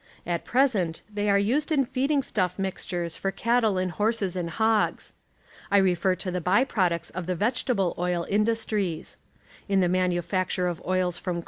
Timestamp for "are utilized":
1.29-1.71